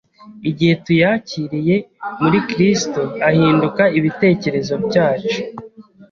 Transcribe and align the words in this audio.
Igihe 0.49 0.73
tuyakiriye 0.83 1.75
muri 2.21 2.37
Kristo 2.49 3.01
ahinduka 3.29 3.83
ibitekerezo 3.97 4.75
cyacu. 4.91 5.37